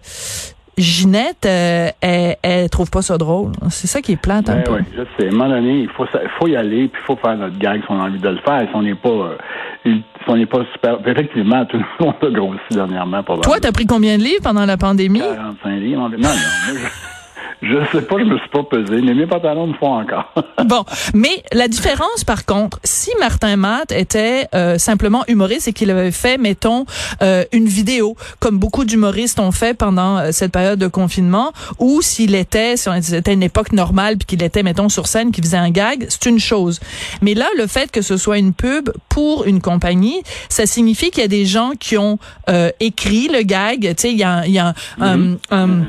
Ginette, 0.80 1.46
euh, 1.46 1.90
elle, 2.02 2.36
elle, 2.42 2.70
trouve 2.70 2.90
pas 2.90 3.02
ça 3.02 3.18
drôle. 3.18 3.52
C'est 3.70 3.88
ça 3.88 4.02
qui 4.02 4.14
est 4.14 4.22
plate 4.22 4.50
un 4.50 4.56
ben 4.56 4.64
peu. 4.64 4.74
Oui, 4.74 4.81
je 4.96 5.02
sais. 5.18 5.28
À 5.28 5.30
un 5.30 5.31
moment 5.31 5.50
donné, 5.50 5.81
il 5.81 5.90
faut, 5.90 6.06
faut 6.40 6.48
y 6.48 6.56
aller, 6.56 6.88
puis 6.88 7.02
il 7.02 7.06
faut 7.06 7.16
faire 7.18 7.38
notre 7.38 7.58
gag 7.58 7.81
si 7.81 7.88
on 7.90 8.00
a 8.00 8.06
envie 8.06 8.20
de 8.20 8.30
le 8.30 8.38
faire. 8.38 8.62
Si 8.62 8.76
on 8.76 8.81
n'est 8.81 8.96
pas, 8.96 9.10
euh, 9.10 9.38
si 9.86 10.04
on 10.28 10.38
n'est 10.38 10.46
pas 10.46 10.64
super. 10.74 10.98
Effectivement, 11.06 11.66
tout 11.66 11.78
le 11.78 11.86
monde 12.06 12.16
a 12.22 12.30
grossi 12.30 12.60
dernièrement. 12.72 13.24
Toi, 13.24 13.60
t'as 13.62 13.72
pris 13.72 13.86
combien 13.86 14.18
de 14.18 14.24
livres 14.24 14.44
pendant 14.44 14.66
la 14.66 14.78
pandémie? 14.78 15.20
45 15.20 15.70
livres. 15.80 16.10
Non, 16.10 16.18
non. 16.18 16.80
Je 17.62 17.76
sais 17.92 18.02
pas, 18.04 18.18
je 18.18 18.24
me 18.24 18.38
suis 18.38 18.50
pas 18.50 18.64
pesé, 18.64 19.02
mais 19.02 19.14
mes 19.14 19.28
pantalons 19.28 19.68
me 19.68 19.74
font 19.74 20.00
encore. 20.00 20.34
bon, 20.66 20.86
mais 21.14 21.44
la 21.52 21.68
différence, 21.68 22.24
par 22.24 22.46
contre, 22.46 22.80
si 22.86 23.12
Martin 23.20 23.58
Matt 23.58 23.92
était 23.92 24.48
euh, 24.56 24.78
simplement 24.78 25.26
humoriste 25.28 25.68
et 25.68 25.74
qu'il 25.74 25.92
avait 25.92 26.12
fait, 26.12 26.38
mettons, 26.38 26.86
euh, 27.22 27.44
une 27.52 27.66
vidéo, 27.66 28.16
comme 28.40 28.60
beaucoup 28.60 28.86
d'humoristes 28.86 29.42
ont 29.42 29.52
fait 29.52 29.74
pendant 29.74 30.18
euh, 30.18 30.30
cette 30.32 30.54
période 30.54 30.80
de 30.80 30.88
confinement, 30.88 31.52
ou 31.80 32.02
s'il 32.02 32.34
était, 32.34 32.78
si 32.78 32.90
c'était 33.02 33.34
une 33.34 33.44
époque 33.44 33.74
normale, 33.74 34.18
puis 34.18 34.26
qu'il 34.26 34.44
était, 34.44 34.64
mettons, 34.64 34.88
sur 34.88 35.08
scène, 35.08 35.32
qu'il 35.32 35.44
faisait 35.44 35.58
un 35.58 35.72
gag, 35.72 36.06
c'est 36.08 36.28
une 36.28 36.40
chose. 36.40 36.80
Mais 37.22 37.34
là, 37.34 37.48
le 37.58 37.68
fait 37.68 37.92
que 37.92 38.02
ce 38.02 38.16
soit 38.16 38.38
une 38.38 38.54
pub 38.54 38.90
pour 39.10 39.44
une 39.44 39.60
compagnie, 39.60 40.24
ça 40.48 40.66
signifie 40.66 41.12
qu'il 41.12 41.24
y 41.24 41.26
a 41.26 41.30
des 41.30 41.46
gens 41.46 41.72
qui 41.78 41.98
ont 41.98 42.20
écrit 42.80 43.28
le 43.28 43.42
gag. 43.44 43.82
Tu 43.82 43.94
sais, 43.98 44.12
il 44.12 44.18
y 44.18 44.24
a, 44.24 44.48
y 44.48 44.60
a 44.60 44.74
un, 45.00 45.34
un, 45.52 45.82
un, 45.82 45.84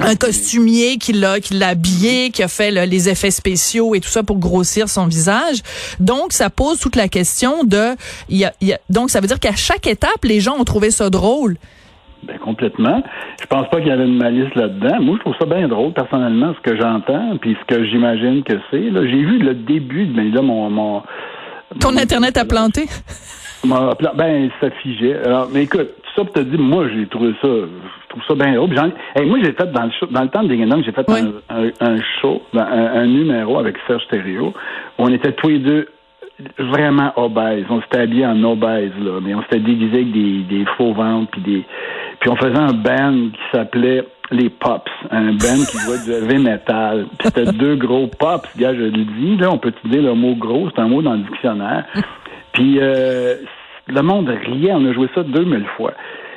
un 0.00 0.14
costumier 0.16 0.91
qui 0.98 1.12
l'a 1.12 1.40
qui 1.40 1.54
l'a 1.54 1.68
habillé, 1.68 2.30
qui 2.30 2.42
a 2.42 2.48
fait 2.48 2.70
les 2.86 3.08
effets 3.08 3.30
spéciaux 3.30 3.94
et 3.94 4.00
tout 4.00 4.08
ça 4.08 4.22
pour 4.22 4.38
grossir 4.38 4.88
son 4.88 5.06
visage. 5.06 5.62
Donc 6.00 6.32
ça 6.32 6.50
pose 6.50 6.78
toute 6.80 6.96
la 6.96 7.08
question 7.08 7.64
de 7.64 7.96
il 8.28 8.38
y 8.38 8.44
a, 8.72 8.78
donc 8.90 9.10
ça 9.10 9.20
veut 9.20 9.26
dire 9.26 9.40
qu'à 9.40 9.54
chaque 9.54 9.86
étape 9.86 10.24
les 10.24 10.40
gens 10.40 10.56
ont 10.58 10.64
trouvé 10.64 10.90
ça 10.90 11.10
drôle. 11.10 11.56
Ben 12.24 12.38
complètement. 12.38 13.02
Je 13.40 13.46
pense 13.46 13.68
pas 13.68 13.78
qu'il 13.78 13.88
y 13.88 13.90
avait 13.90 14.06
une 14.06 14.16
malice 14.16 14.54
là-dedans. 14.54 15.00
Moi, 15.00 15.16
je 15.16 15.20
trouve 15.22 15.34
ça 15.40 15.44
bien 15.44 15.66
drôle, 15.66 15.92
personnellement, 15.92 16.54
ce 16.54 16.60
que 16.60 16.80
j'entends, 16.80 17.36
puis 17.40 17.56
ce 17.60 17.74
que 17.74 17.84
j'imagine 17.84 18.44
que 18.44 18.52
c'est. 18.70 18.90
Là, 18.90 19.04
j'ai 19.04 19.22
vu 19.24 19.38
le 19.38 19.54
début, 19.54 20.06
mais 20.06 20.30
là, 20.30 20.40
mon, 20.40 20.70
mon 20.70 21.02
ton 21.80 21.96
internet 21.96 22.36
a 22.36 22.44
planté. 22.44 22.86
Ben, 23.64 24.50
ça 24.60 24.70
figeait. 24.82 25.16
Alors, 25.24 25.48
mais 25.52 25.64
écoute, 25.64 25.90
ça 26.14 26.24
pour 26.24 26.32
te 26.32 26.40
dire, 26.40 26.60
moi, 26.60 26.86
j'ai 26.94 27.06
trouvé 27.06 27.32
ça, 27.40 27.48
je 27.48 28.08
trouve 28.08 28.22
ça 28.26 28.34
bien 28.34 28.54
drôle. 28.54 28.70
moi, 28.70 29.38
j'ai 29.42 29.52
fait 29.52 29.72
dans 29.72 29.84
le, 29.84 29.90
show, 29.90 30.06
dans 30.10 30.22
le 30.22 30.28
temps 30.28 30.42
de 30.42 30.48
Dingendong, 30.48 30.82
j'ai 30.84 30.92
fait 30.92 31.08
un, 31.10 31.70
un, 31.80 31.96
show, 32.20 32.42
ben, 32.52 32.66
un, 32.66 33.06
numéro 33.06 33.58
avec 33.58 33.76
Serge 33.86 34.06
Thériault, 34.08 34.52
où 34.98 35.04
on 35.04 35.08
était 35.08 35.32
tous 35.32 35.48
les 35.48 35.58
deux 35.58 35.88
vraiment 36.58 37.12
obèses. 37.16 37.64
On 37.70 37.80
s'était 37.82 38.00
habillés 38.00 38.26
en 38.26 38.42
obèses, 38.44 38.92
là, 39.00 39.20
mais 39.22 39.34
on 39.34 39.42
s'était 39.42 39.60
déguisés 39.60 40.00
avec 40.00 40.12
des, 40.12 40.42
des 40.42 40.64
faux 40.76 40.92
ventres, 40.92 41.30
puis 41.32 41.40
des, 41.42 41.64
puis 42.20 42.30
on 42.30 42.36
faisait 42.36 42.58
un 42.58 42.72
band 42.72 43.30
qui 43.32 43.40
s'appelait 43.56 44.06
les 44.30 44.48
Pops, 44.48 44.90
un 45.10 45.32
band 45.32 45.64
qui 45.70 45.78
jouait 45.78 46.04
du 46.04 46.10
heavy 46.10 46.42
metal. 46.42 47.06
Puis 47.18 47.28
c'était 47.28 47.52
deux 47.52 47.76
gros 47.76 48.06
pops, 48.06 48.48
gars, 48.56 48.74
je 48.74 48.82
le 48.82 48.90
dis, 48.90 49.36
là, 49.36 49.50
on 49.50 49.58
peut 49.58 49.68
utiliser 49.70 50.00
le 50.00 50.14
mot 50.14 50.34
gros, 50.34 50.68
c'est 50.74 50.80
un 50.80 50.88
mot 50.88 51.02
dans 51.02 51.14
le 51.14 51.20
dictionnaire. 51.20 51.84
Puis 52.52 52.78
euh, 52.80 53.36
le 53.88 54.02
monde 54.02 54.28
riait, 54.28 54.72
on 54.72 54.84
a 54.86 54.92
joué 54.92 55.08
ça 55.14 55.22
2000 55.22 55.64
fois. 55.76 55.92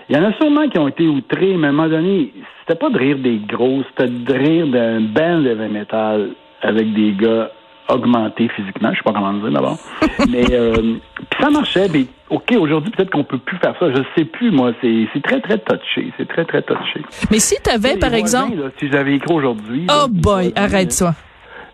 Il 0.09 0.15
y 0.15 0.19
en 0.19 0.23
a 0.23 0.33
sûrement 0.33 0.69
qui 0.69 0.77
ont 0.77 0.87
été 0.87 1.07
outrés, 1.07 1.55
mais 1.57 1.67
à 1.67 1.69
un 1.71 1.73
moment 1.73 1.89
donné, 1.89 2.31
c'était 2.61 2.79
pas 2.79 2.89
de 2.89 2.97
rire 2.97 3.17
des 3.17 3.37
gros, 3.37 3.81
c'était 3.89 4.11
de 4.11 4.33
rire 4.33 4.67
d'un 4.67 5.01
band 5.01 5.41
de 5.41 5.53
metal 5.67 6.29
avec 6.61 6.93
des 6.93 7.13
gars 7.13 7.49
augmentés 7.89 8.47
physiquement, 8.49 8.91
je 8.91 8.97
sais 8.97 9.03
pas 9.03 9.13
comment 9.13 9.33
dire 9.33 9.51
d'abord. 9.51 9.77
mais 10.29 10.45
euh, 10.51 10.95
ça 11.39 11.49
marchait, 11.49 11.87
mais 11.91 12.05
OK, 12.29 12.55
aujourd'hui, 12.59 12.91
peut-être 12.91 13.11
qu'on 13.11 13.23
peut 13.23 13.37
plus 13.37 13.57
faire 13.57 13.75
ça. 13.79 13.91
Je 13.91 14.01
sais 14.15 14.25
plus, 14.25 14.51
moi. 14.51 14.71
C'est 14.81 15.21
très, 15.21 15.39
très 15.41 15.59
touché. 15.59 16.11
C'est 16.17 16.27
très, 16.27 16.45
très 16.45 16.63
touché. 16.63 17.01
Mais 17.29 17.39
si 17.39 17.55
tu 17.63 17.69
avais, 17.69 17.97
par 17.97 18.13
exemple... 18.13 18.71
si 18.79 18.89
j'avais 18.89 19.15
écrit 19.15 19.33
aujourd'hui... 19.33 19.85
Oh 19.91 20.07
boy, 20.09 20.51
arrête 20.55 20.91
ça. 20.91 21.13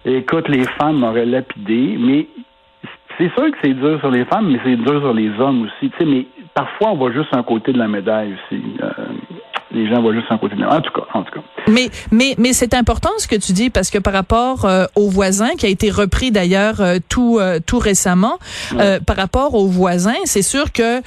Écoute, 0.04 0.50
les 0.50 0.63
femmes 0.63 0.98
m'auraient 0.98 1.25
lapidé, 1.25 1.96
mais 2.00 2.28
c'est 3.22 3.34
sûr 3.36 3.51
que 3.51 3.58
c'est 3.63 3.74
dur 3.74 4.00
sur 4.00 4.10
les 4.10 4.25
femmes, 4.25 4.51
mais 4.51 4.60
c'est 4.63 4.75
dur 4.75 5.00
sur 5.00 5.13
les 5.13 5.30
hommes 5.40 5.63
aussi. 5.63 5.92
Tu 5.92 5.98
sais, 6.00 6.06
mais 6.06 6.25
parfois, 6.54 6.92
on 6.92 6.96
voit 6.96 7.12
juste 7.12 7.34
un 7.34 7.44
côté 7.44 7.72
de 7.72 7.78
la 7.78 7.88
médaille 7.88 8.34
aussi. 8.34 8.63
Euh, 8.82 8.92
les 9.72 9.88
gens 9.88 10.01
voient 10.01 10.13
juste 10.13 10.32
un 10.32 10.38
côté 10.38 10.56
de 10.56 10.62
la 10.62 10.75
En 10.75 10.82
tout 10.82 10.92
cas, 10.92 11.08
en 11.13 11.24
tout 11.24 11.32
cas. 11.32 11.42
Mais 11.68 11.89
mais 12.12 12.36
mais 12.38 12.53
c'est 12.53 12.74
important 12.74 13.10
ce 13.18 13.27
que 13.27 13.36
tu 13.36 13.53
dis 13.53 13.70
parce 13.70 13.89
que 13.89 14.00
par 14.00 14.13
rapport 14.13 14.65
euh, 14.65 14.86
aux 14.96 15.10
voisins 15.10 15.51
qui 15.58 15.65
a 15.65 15.70
été 15.70 15.91
repris 15.91 16.32
d'ailleurs 16.32 16.82
euh, 16.82 16.98
tout 17.10 17.38
euh, 17.39 17.60
tout 17.65 17.80
récemment 17.80 18.39
euh, 18.74 19.00
par 19.00 19.15
rapport 19.15 19.53
aux 19.56 19.68
voisins, 19.68 20.22
c'est 20.25 20.41
sûr 20.41 20.72
que 20.72 21.01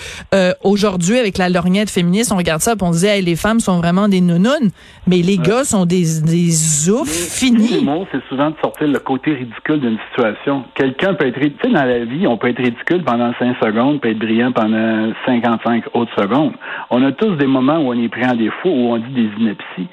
aujourd'hui 0.62 1.18
avec 1.18 1.38
la 1.38 1.48
lorgnette 1.48 1.90
féministe, 1.90 2.32
on 2.32 2.36
regarde 2.36 2.60
ça 2.60 2.72
et 2.72 2.82
on 2.82 2.92
se 2.92 3.00
dit 3.00 3.06
hey, 3.06 3.22
les 3.22 3.36
femmes 3.36 3.60
sont 3.60 3.78
vraiment 3.78 4.08
des 4.08 4.20
nounounes, 4.20 4.70
mais 5.06 5.18
les 5.18 5.38
gars 5.38 5.64
sont 5.64 5.86
des 5.86 6.20
des 6.22 6.90
oufs 6.90 7.08
finis. 7.08 7.80
Le 7.80 7.80
mot 7.80 8.06
c'est 8.12 8.22
souvent 8.28 8.50
de 8.50 8.56
sortir 8.62 8.88
le 8.88 8.98
côté 8.98 9.32
ridicule 9.32 9.80
d'une 9.80 9.98
situation. 10.10 10.64
Quelqu'un 10.74 11.14
peut 11.14 11.26
être 11.26 11.38
tu 11.40 11.52
sais 11.62 11.72
dans 11.72 11.84
la 11.84 12.04
vie, 12.04 12.26
on 12.26 12.36
peut 12.36 12.48
être 12.48 12.62
ridicule 12.62 13.02
pendant 13.04 13.32
5 13.38 13.56
secondes, 13.62 14.00
peut 14.00 14.10
être 14.10 14.18
brillant 14.18 14.52
pendant 14.52 15.12
55 15.26 15.84
autres 15.94 16.14
secondes. 16.16 16.52
On 16.90 17.02
a 17.02 17.12
tous 17.12 17.36
des 17.36 17.46
moments 17.46 17.78
où 17.78 17.92
on 17.92 17.98
est 18.02 18.08
pris 18.08 18.24
en 18.24 18.34
défaut, 18.34 18.68
où 18.68 18.92
on 18.92 18.98
dit 18.98 19.14
des 19.14 19.30
inepties 19.40 19.88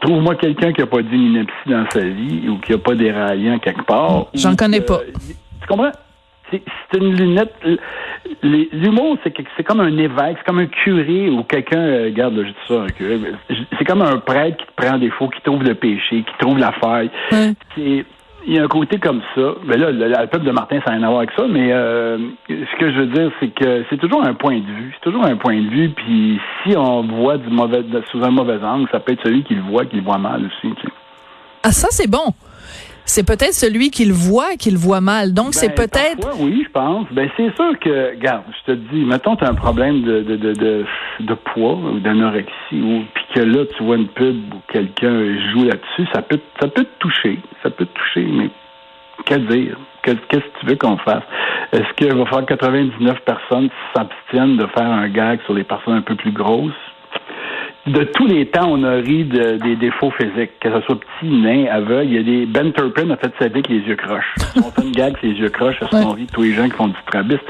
trouve-moi 0.00 0.34
quelqu'un 0.36 0.72
qui 0.72 0.80
n'a 0.80 0.86
pas 0.86 1.02
dit 1.02 1.14
une 1.14 1.32
ineptie 1.32 1.68
dans 1.68 1.84
sa 1.90 2.00
vie 2.00 2.48
ou 2.48 2.58
qui 2.58 2.72
n'a 2.72 2.78
pas 2.78 2.94
déraillé 2.94 3.50
en 3.50 3.58
quelque 3.58 3.82
part. 3.82 4.26
J'en 4.34 4.56
connais 4.56 4.80
pas. 4.80 5.00
Tu 5.60 5.66
comprends? 5.66 5.92
C'est 6.50 6.62
une 6.94 7.14
lunette. 7.14 7.54
L'humour, 8.42 9.18
c'est 9.22 9.34
c'est 9.56 9.64
comme 9.64 9.80
un 9.80 9.96
évêque, 9.98 10.36
c'est 10.38 10.46
comme 10.46 10.60
un 10.60 10.66
curé 10.66 11.28
ou 11.28 11.42
quelqu'un, 11.42 11.78
euh, 11.78 12.04
regarde, 12.06 12.36
là, 12.36 12.44
je 12.44 12.48
dis 12.48 12.56
ça, 12.66 12.82
un 12.82 12.86
curé, 12.86 13.18
c'est 13.78 13.84
comme 13.84 14.00
un 14.00 14.16
prêtre 14.18 14.56
qui 14.56 14.66
te 14.66 14.72
prend 14.74 14.96
des 14.96 15.06
défaut, 15.06 15.28
qui 15.28 15.40
trouve 15.42 15.62
le 15.62 15.74
péché, 15.74 16.22
qui 16.22 16.38
trouve 16.38 16.58
la 16.58 16.72
faille. 16.72 17.10
Il 18.48 18.54
y 18.54 18.58
a 18.58 18.64
un 18.64 18.68
côté 18.68 18.98
comme 18.98 19.20
ça. 19.34 19.54
Mais 19.64 19.76
là, 19.76 19.90
le, 19.90 20.26
peuple 20.26 20.46
de 20.46 20.50
Martin, 20.50 20.80
ça 20.84 20.90
n'a 20.90 20.96
rien 20.96 21.06
à 21.06 21.10
voir 21.10 21.18
avec 21.20 21.32
ça, 21.36 21.44
mais 21.48 21.70
euh, 21.70 22.16
ce 22.48 22.78
que 22.78 22.90
je 22.90 23.00
veux 23.00 23.06
dire, 23.06 23.30
c'est 23.38 23.48
que 23.48 23.84
c'est 23.90 23.98
toujours 23.98 24.24
un 24.24 24.32
point 24.32 24.58
de 24.58 24.64
vue. 24.64 24.94
C'est 24.94 25.10
toujours 25.10 25.26
un 25.26 25.36
point 25.36 25.60
de 25.60 25.68
vue, 25.68 25.90
puis 25.90 26.40
si 26.64 26.74
on 26.76 27.02
voit 27.02 27.36
du 27.36 27.50
mauvais, 27.50 27.84
sous 28.10 28.24
un 28.24 28.30
mauvais 28.30 28.58
angle, 28.64 28.88
ça 28.90 29.00
peut 29.00 29.12
être 29.12 29.22
celui 29.22 29.44
qui 29.44 29.54
le 29.54 29.62
voit, 29.62 29.84
qui 29.84 29.96
le 29.96 30.02
voit 30.02 30.16
mal 30.16 30.46
aussi. 30.46 30.74
Ah, 31.62 31.72
ça, 31.72 31.88
c'est 31.90 32.10
bon 32.10 32.32
c'est 33.08 33.26
peut-être 33.26 33.54
celui 33.54 33.90
qui 33.90 34.04
le 34.04 34.12
voit 34.12 34.56
qui 34.58 34.70
le 34.70 34.78
voit 34.78 35.00
mal. 35.00 35.32
Donc, 35.32 35.54
c'est 35.54 35.68
ben, 35.68 35.86
peut-être... 35.86 36.38
Oui, 36.40 36.62
je 36.64 36.70
pense. 36.70 37.06
Ben, 37.12 37.28
c'est 37.36 37.54
sûr 37.56 37.78
que, 37.80 38.10
regarde, 38.10 38.44
je 38.60 38.72
te 38.72 38.76
dis, 38.76 39.04
mettons, 39.04 39.36
tu 39.36 39.44
as 39.44 39.48
un 39.48 39.54
problème 39.54 40.02
de, 40.02 40.22
de, 40.22 40.36
de, 40.36 40.52
de, 40.52 40.84
de 41.20 41.34
poids 41.34 41.74
ou 41.74 42.00
d'anorexie, 42.00 42.50
ou 42.72 43.04
puis 43.14 43.24
que 43.34 43.40
là, 43.40 43.64
tu 43.76 43.84
vois 43.84 43.96
une 43.96 44.08
pub 44.08 44.54
où 44.54 44.58
quelqu'un 44.72 45.36
joue 45.52 45.64
là-dessus, 45.64 46.06
ça 46.12 46.22
peut, 46.22 46.40
ça 46.60 46.68
peut 46.68 46.84
te 46.84 46.98
toucher. 46.98 47.38
Ça 47.62 47.70
peut 47.70 47.86
te 47.86 47.98
toucher, 47.98 48.26
mais 48.30 48.50
que 49.24 49.34
dire? 49.34 49.76
Qu'est-ce 50.02 50.38
que 50.38 50.58
tu 50.60 50.66
veux 50.66 50.76
qu'on 50.76 50.96
fasse? 50.98 51.24
Est-ce 51.72 51.92
qu'il 51.96 52.14
va 52.14 52.24
falloir 52.26 52.46
99 52.46 53.20
personnes 53.24 53.68
s'abstiennent 53.94 54.56
de 54.56 54.66
faire 54.66 54.86
un 54.86 55.08
gag 55.08 55.40
sur 55.44 55.54
les 55.54 55.64
personnes 55.64 55.94
un 55.94 56.02
peu 56.02 56.14
plus 56.14 56.32
grosses? 56.32 56.72
De 57.86 58.04
tous 58.04 58.26
les 58.26 58.46
temps, 58.46 58.68
on 58.70 58.82
a 58.84 58.94
ri 58.96 59.24
des 59.24 59.76
défauts 59.76 60.10
physiques, 60.10 60.58
que 60.60 60.70
ce 60.70 60.80
soit 60.82 61.00
petit, 61.00 61.30
nain, 61.30 61.66
aveugle. 61.66 62.10
Il 62.10 62.14
y 62.14 62.18
a 62.18 62.22
des 62.22 62.46
Ben 62.46 62.72
Turpin 62.72 63.10
a 63.10 63.16
fait 63.16 63.32
sa 63.38 63.46
vie 63.46 63.54
avec 63.54 63.68
les 63.68 63.80
yeux 63.80 63.96
croches. 63.96 64.34
on 64.56 64.70
fait 64.70 64.82
une 64.82 64.92
gag 64.92 65.16
les 65.22 65.32
yeux 65.32 65.48
croches, 65.48 65.76
ça 65.80 65.88
se 65.88 66.06
rit 66.08 66.26
tous 66.26 66.42
les 66.42 66.52
gens 66.52 66.64
qui 66.68 66.76
font 66.76 66.88
du 66.88 66.96
strabisme. 67.06 67.40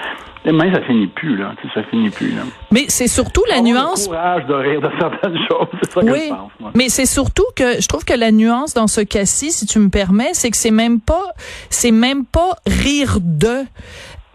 Mais 0.45 0.73
ça 0.73 0.81
finit 0.83 1.09
plus, 1.09 1.37
là. 1.37 1.53
ça 1.75 1.83
finit 1.85 2.11
plus, 2.11 2.31
là. 2.31 2.43
Mais 2.71 2.85
c'est 2.89 3.09
surtout 3.09 3.43
la 3.51 3.61
nuance. 3.61 4.05
Le 4.05 4.15
courage 4.15 4.47
de 4.47 4.55
rire 4.55 4.81
de 4.81 4.91
certaines 4.99 5.39
choses. 5.51 5.69
C'est 5.83 5.93
ça 5.93 6.01
que 6.01 6.07
je 6.07 6.29
pense, 6.29 6.53
moi. 6.61 6.71
Mais 6.75 6.89
c'est 6.89 7.07
surtout 7.07 7.45
que 7.55 7.81
je 7.81 7.89
trouve 7.89 8.05
que 8.05 8.15
la 8.15 8.31
nuance 8.31 8.73
dans 8.73 8.87
ce 8.87 9.01
cas-ci, 9.01 9.51
si 9.51 9.67
tu 9.67 9.79
me 9.79 9.91
permets, 9.91 10.31
c'est 10.33 10.51
que 10.51 10.57
c'est 10.57 10.71
même 10.71 11.01
pas, 11.01 11.25
c'est 11.69 11.91
même 11.91 12.25
pas 12.25 12.57
rire 12.67 13.19
de 13.21 13.65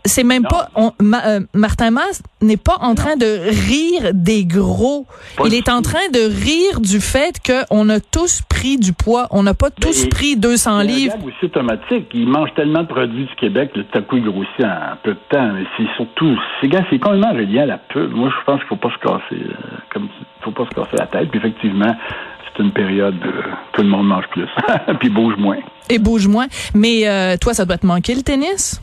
c'est 0.06 0.24
même 0.24 0.44
pas 0.44 0.70
on, 0.76 0.92
euh, 1.02 1.40
Martin 1.54 1.92
Mass 1.92 2.22
n'est 2.42 2.58
pas 2.58 2.78
en 2.82 2.96
train 2.96 3.16
de 3.16 3.50
rire 3.50 4.12
des 4.14 4.46
gros. 4.46 5.06
il 5.46 5.54
est 5.54 5.70
en 5.70 5.82
train 5.82 6.10
de 6.12 6.20
rire 6.20 6.82
du 6.82 7.00
fait 7.00 7.40
qu'on 7.46 7.90
a 7.90 8.00
tous 8.00 8.42
pris 8.50 8.78
du 8.78 8.94
poids. 8.94 9.28
On 9.32 9.44
n'a 9.44 9.54
pas 9.54 9.70
tous 9.70 10.08
pris 10.10 10.36
200 10.36 10.82
livres. 10.82 11.16
C'est 11.40 11.48
automatique. 11.48 12.08
Il 12.14 12.28
mange 12.28 12.50
tellement 12.56 12.84
de 12.84 12.88
produits 12.88 13.26
du 13.26 13.36
Québec, 13.36 13.72
le 13.76 14.02
coup 14.02 14.18
il 14.18 14.24
grossit 14.24 14.64
en 14.64 14.98
peu 15.04 15.12
de 15.14 15.20
temps. 15.30 15.54
Mais 15.54 15.64
c'est 15.78 15.96
surtout, 15.96 16.38
c'est 16.60 16.68
gars, 16.68 16.84
c'est 16.90 17.00
complètement 17.00 17.34
relié 17.34 17.60
à 17.60 17.66
la 17.66 17.78
pub. 17.78 18.12
Moi, 18.12 18.30
je 18.30 18.46
pense 18.46 18.60
qu'il 18.60 18.68
faut 18.68 18.76
pas 18.76 18.92
se 18.92 19.00
casser, 19.00 19.42
euh, 19.42 19.78
comme, 19.92 20.10
faut 20.42 20.52
pas 20.52 20.66
se 20.66 20.76
casser 20.76 20.98
la 20.98 21.08
tête. 21.08 21.30
Puis 21.30 21.40
effectivement, 21.40 21.96
c'est 22.46 22.64
une 22.64 22.72
période 22.72 23.16
où 23.16 23.32
tout 23.74 23.82
le 23.82 23.88
monde 23.88 24.08
mange 24.08 24.28
plus, 24.28 24.48
puis 25.00 25.10
bouge 25.10 25.36
moins. 25.38 25.60
Et 25.90 26.00
bouge 26.00 26.28
moins. 26.28 26.48
Mais 26.74 27.08
euh, 27.08 27.38
toi, 27.40 27.54
ça 27.54 27.66
doit 27.66 27.78
te 27.78 27.86
manquer 27.86 28.16
le 28.16 28.22
tennis? 28.22 28.82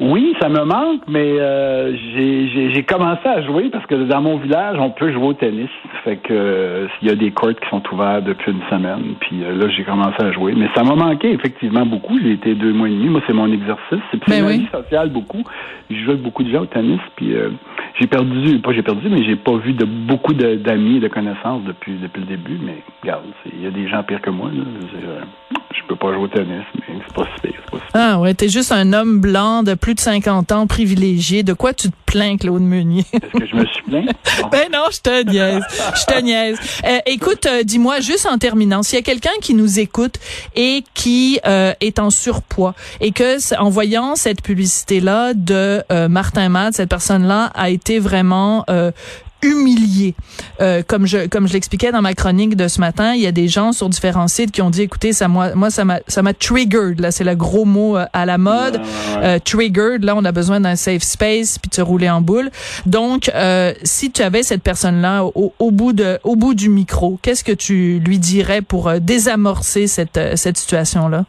Oui, 0.00 0.34
ça 0.40 0.48
me 0.48 0.62
manque, 0.64 1.02
mais 1.08 1.40
euh, 1.40 1.96
j'ai 2.14 2.82
commencé 2.84 3.26
à 3.26 3.42
jouer 3.42 3.68
parce 3.70 3.84
que 3.86 3.96
dans 3.96 4.22
mon 4.22 4.36
village, 4.36 4.76
on 4.78 4.90
peut 4.90 5.12
jouer 5.12 5.26
au 5.26 5.32
tennis. 5.32 5.70
Fait 6.04 6.16
que 6.16 6.32
euh, 6.32 6.86
il 7.02 7.08
y 7.08 7.10
a 7.10 7.16
des 7.16 7.32
courts 7.32 7.54
qui 7.60 7.68
sont 7.68 7.82
ouverts 7.92 8.22
depuis 8.22 8.52
une 8.52 8.62
semaine. 8.70 9.14
Puis 9.20 9.42
euh, 9.42 9.56
là, 9.56 9.68
j'ai 9.70 9.82
commencé 9.82 10.22
à 10.22 10.30
jouer. 10.30 10.54
Mais 10.56 10.68
ça 10.76 10.84
m'a 10.84 10.94
manqué 10.94 11.32
effectivement 11.32 11.84
beaucoup. 11.84 12.16
J'ai 12.20 12.32
été 12.32 12.54
deux 12.54 12.72
mois 12.72 12.88
et 12.88 12.92
demi. 12.92 13.08
Moi, 13.08 13.22
c'est 13.26 13.32
mon 13.32 13.52
exercice. 13.52 13.98
C'est 14.12 14.24
ben 14.28 14.44
ma 14.44 14.52
vie 14.52 14.68
sociale 14.70 15.10
beaucoup. 15.10 15.42
Je 15.90 15.96
joue 15.96 16.10
avec 16.10 16.22
beaucoup 16.22 16.44
de 16.44 16.50
gens 16.50 16.62
au 16.62 16.66
tennis. 16.66 17.00
Puis 17.16 17.34
j'ai 17.98 18.06
perdu, 18.06 18.60
pas 18.60 18.72
j'ai 18.72 18.82
perdu, 18.82 19.08
mais 19.08 19.24
j'ai 19.24 19.34
pas 19.34 19.56
vu 19.56 19.72
de 19.72 19.84
beaucoup 19.84 20.32
d'amis 20.32 20.96
et 20.96 21.00
de 21.00 21.08
connaissances 21.08 21.64
depuis 21.64 21.94
depuis 21.94 22.20
le 22.20 22.26
début. 22.26 22.58
Mais 22.62 22.82
regarde, 23.02 23.24
il 23.52 23.62
y 23.62 23.66
a 23.66 23.70
des 23.70 23.88
gens 23.88 24.02
pires 24.04 24.20
que 24.20 24.30
moi. 24.30 24.50
Je, 25.74 25.82
peux 25.88 25.96
pas 25.96 26.12
jouer 26.12 26.24
au 26.24 26.28
tennis, 26.28 26.64
mais 26.74 26.98
c'est 27.06 27.14
pas. 27.14 27.24
Ah 27.94 28.20
ouais, 28.20 28.34
t'es 28.34 28.48
juste 28.48 28.72
un 28.72 28.92
homme 28.92 29.20
blanc 29.20 29.62
de 29.62 29.74
plus 29.74 29.94
de 29.94 30.00
50 30.00 30.52
ans, 30.52 30.66
privilégié. 30.66 31.42
De 31.42 31.54
quoi 31.54 31.72
tu 31.72 31.88
te 31.88 31.96
plains, 32.08 32.36
Claude 32.36 32.62
Meunier? 32.62 33.04
Est-ce 33.12 33.38
que 33.38 33.46
je 33.46 33.54
me 33.54 33.66
suis 33.66 33.82
plaint? 33.82 34.10
ben 34.50 34.68
non, 34.72 34.86
je 34.90 35.00
te 35.00 35.24
niaise. 35.24 35.62
Je 35.94 36.04
te 36.04 36.20
niaise. 36.20 36.58
Euh, 36.84 36.98
écoute, 37.06 37.46
euh, 37.46 37.62
dis-moi, 37.62 38.00
juste 38.00 38.26
en 38.26 38.38
terminant, 38.38 38.82
s'il 38.82 38.98
y 38.98 39.00
a 39.00 39.04
quelqu'un 39.04 39.38
qui 39.40 39.54
nous 39.54 39.78
écoute 39.78 40.18
et 40.56 40.84
qui 40.94 41.38
euh, 41.46 41.72
est 41.80 41.98
en 41.98 42.10
surpoids 42.10 42.74
et 43.00 43.12
que, 43.12 43.54
en 43.60 43.70
voyant 43.70 44.16
cette 44.16 44.42
publicité-là 44.42 45.34
de 45.34 45.82
Martin 46.08 46.48
Matt, 46.48 46.74
cette 46.74 46.88
personne-là 46.88 47.50
a 47.54 47.70
été 47.70 47.98
vraiment 47.98 48.64
humilié. 49.42 50.14
Euh, 50.60 50.82
comme 50.86 51.06
je 51.06 51.26
comme 51.28 51.46
je 51.46 51.52
l'expliquais 51.52 51.92
dans 51.92 52.02
ma 52.02 52.14
chronique 52.14 52.56
de 52.56 52.68
ce 52.68 52.80
matin, 52.80 53.14
il 53.14 53.20
y 53.20 53.26
a 53.26 53.32
des 53.32 53.48
gens 53.48 53.72
sur 53.72 53.88
différents 53.88 54.28
sites 54.28 54.50
qui 54.50 54.62
ont 54.62 54.70
dit 54.70 54.82
écoutez 54.82 55.12
ça 55.12 55.28
moi 55.28 55.54
moi 55.54 55.70
ça 55.70 55.84
m'a 55.84 56.00
ça 56.08 56.22
m'a 56.22 56.34
triggered 56.34 57.00
là 57.00 57.10
c'est 57.10 57.24
le 57.24 57.34
gros 57.34 57.64
mot 57.64 57.96
euh, 57.96 58.04
à 58.12 58.26
la 58.26 58.38
mode 58.38 58.80
euh, 59.18 59.38
triggered 59.38 60.04
là 60.04 60.16
on 60.16 60.24
a 60.24 60.32
besoin 60.32 60.60
d'un 60.60 60.76
safe 60.76 61.02
space 61.02 61.58
puis 61.58 61.68
de 61.68 61.74
se 61.74 61.82
rouler 61.82 62.10
en 62.10 62.20
boule. 62.20 62.50
Donc 62.86 63.30
euh, 63.34 63.72
si 63.82 64.10
tu 64.10 64.22
avais 64.22 64.42
cette 64.42 64.62
personne 64.62 65.00
là 65.00 65.24
au, 65.24 65.52
au, 65.58 65.70
bout 65.70 65.92
de 65.92 66.18
au 66.24 66.36
bout 66.36 66.54
du 66.54 66.68
micro, 66.68 67.18
qu'est-ce 67.22 67.44
que 67.44 67.52
tu 67.52 68.00
lui 68.04 68.18
dirais 68.18 68.62
pour 68.62 68.88
euh, 68.88 68.98
désamorcer 68.98 69.86
cette 69.86 70.20
cette 70.36 70.56
situation 70.56 71.08
là 71.08 71.24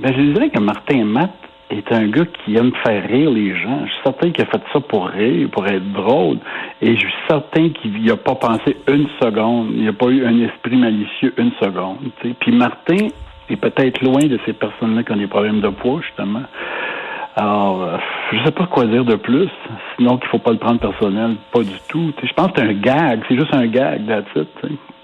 Ben 0.00 0.12
je 0.16 0.32
dirais 0.32 0.50
que 0.50 0.60
Martin 0.60 1.04
Matt 1.04 1.30
est 1.70 1.92
un 1.92 2.08
gars 2.08 2.24
qui 2.24 2.56
aime 2.56 2.72
faire 2.82 3.06
rire 3.08 3.30
les 3.30 3.54
gens. 3.56 3.84
Je 3.84 3.90
suis 3.90 4.02
certain 4.04 4.30
qu'il 4.30 4.44
a 4.44 4.46
fait 4.46 4.62
ça 4.72 4.80
pour 4.80 5.08
rire, 5.08 5.48
pour 5.50 5.66
être 5.66 5.92
drôle. 5.92 6.38
Et 6.80 6.94
je 6.94 7.00
suis 7.00 7.14
certain 7.28 7.68
qu'il 7.70 8.04
n'a 8.04 8.16
pas 8.16 8.34
pensé 8.34 8.76
une 8.88 9.06
seconde. 9.20 9.72
Il 9.74 9.84
n'a 9.84 9.92
pas 9.92 10.06
eu 10.06 10.24
un 10.24 10.40
esprit 10.40 10.76
malicieux 10.76 11.34
une 11.36 11.52
seconde. 11.60 12.10
Puis 12.40 12.52
Martin 12.52 13.08
est 13.50 13.56
peut-être 13.56 14.02
loin 14.02 14.24
de 14.24 14.38
ces 14.46 14.52
personnes-là 14.52 15.02
qui 15.02 15.12
ont 15.12 15.16
des 15.16 15.26
problèmes 15.26 15.60
de 15.60 15.68
poids, 15.68 16.00
justement. 16.02 16.42
Alors, 17.36 17.84
euh, 17.84 17.96
je 18.32 18.44
sais 18.44 18.50
pas 18.50 18.66
quoi 18.66 18.84
dire 18.86 19.04
de 19.04 19.14
plus, 19.14 19.48
sinon 19.96 20.18
qu'il 20.18 20.28
faut 20.28 20.40
pas 20.40 20.50
le 20.50 20.58
prendre 20.58 20.80
personnel, 20.80 21.36
pas 21.52 21.62
du 21.62 21.78
tout. 21.88 22.12
je 22.20 22.32
pense 22.32 22.48
que 22.48 22.60
c'est 22.60 22.66
un 22.66 22.72
gag, 22.72 23.22
c'est 23.28 23.36
juste 23.36 23.54
un 23.54 23.66
gag, 23.66 24.06
that's 24.08 24.26
it. 24.34 24.48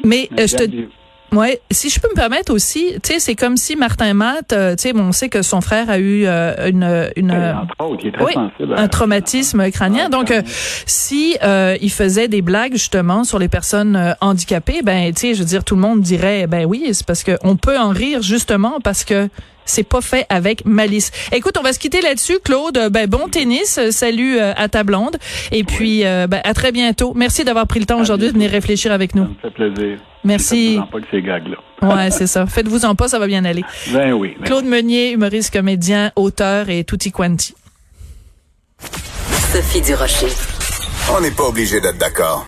Mais 0.04 0.28
euh, 0.32 0.46
je 0.46 0.56
te... 0.56 1.03
Ouais, 1.32 1.60
si 1.70 1.90
je 1.90 1.98
peux 1.98 2.08
me 2.08 2.14
permettre 2.14 2.52
aussi, 2.52 2.92
tu 3.02 3.12
sais, 3.12 3.18
c'est 3.18 3.34
comme 3.34 3.56
si 3.56 3.74
Martin 3.74 4.14
Matt, 4.14 4.52
euh, 4.52 4.76
tu 4.76 4.82
sais, 4.82 4.96
on 4.96 5.10
sait 5.10 5.28
que 5.28 5.42
son 5.42 5.60
frère 5.60 5.90
a 5.90 5.98
eu 5.98 6.26
euh, 6.26 6.68
une, 6.68 7.10
une 7.16 7.32
un 7.32 8.88
traumatisme 8.88 9.70
crânien. 9.70 10.08
Donc, 10.08 10.30
euh, 10.30 10.42
si 10.86 11.36
il 11.42 11.90
faisait 11.90 12.28
des 12.28 12.42
blagues 12.42 12.74
justement 12.74 13.24
sur 13.24 13.38
les 13.38 13.48
personnes 13.48 14.14
handicapées, 14.20 14.82
ben, 14.82 15.12
tu 15.12 15.20
sais, 15.20 15.34
je 15.34 15.40
veux 15.40 15.44
dire, 15.44 15.64
tout 15.64 15.74
le 15.74 15.80
monde 15.80 16.00
dirait, 16.00 16.46
ben 16.46 16.66
oui, 16.66 16.88
c'est 16.92 17.06
parce 17.06 17.24
que 17.24 17.36
on 17.42 17.56
peut 17.56 17.78
en 17.78 17.88
rire 17.88 18.22
justement 18.22 18.78
parce 18.82 19.04
que 19.04 19.28
c'est 19.64 19.82
pas 19.82 20.02
fait 20.02 20.26
avec 20.28 20.64
malice. 20.66 21.10
Écoute, 21.32 21.56
on 21.58 21.62
va 21.62 21.72
se 21.72 21.78
quitter 21.78 22.00
là-dessus, 22.00 22.38
Claude. 22.44 22.78
Ben 22.92 23.08
bon 23.08 23.28
tennis, 23.28 23.80
salut 23.90 24.38
à 24.38 24.68
ta 24.68 24.84
blonde, 24.84 25.16
et 25.50 25.64
puis 25.64 26.02
ben, 26.02 26.40
à 26.44 26.54
très 26.54 26.70
bientôt. 26.70 27.12
Merci 27.16 27.44
d'avoir 27.44 27.66
pris 27.66 27.80
le 27.80 27.86
temps 27.86 27.98
aujourd'hui 27.98 28.28
de 28.28 28.34
venir 28.34 28.50
réfléchir 28.50 28.92
avec 28.92 29.16
nous. 29.16 29.24
Ça 29.24 29.28
me 29.30 29.50
fait 29.50 29.72
plaisir. 29.72 29.98
Merci. 30.24 30.78
pas 30.90 31.00
que 31.00 31.06
ces 31.10 31.22
gags-là. 31.22 31.56
ouais, 31.94 32.10
c'est 32.10 32.26
ça. 32.26 32.46
Faites-vous 32.46 32.84
en 32.84 32.94
pas, 32.94 33.08
ça 33.08 33.18
va 33.18 33.26
bien 33.26 33.44
aller. 33.44 33.62
Ben 33.92 34.12
oui. 34.12 34.34
Ben 34.38 34.46
Claude 34.46 34.64
Meunier, 34.64 35.12
humoriste, 35.12 35.52
comédien, 35.52 36.10
auteur 36.16 36.70
et 36.70 36.84
tutti 36.84 37.12
quanti. 37.12 37.54
Sophie 39.52 39.82
Durocher. 39.82 40.28
On 41.14 41.20
n'est 41.20 41.30
pas 41.30 41.44
obligé 41.44 41.80
d'être 41.80 41.98
d'accord. 41.98 42.42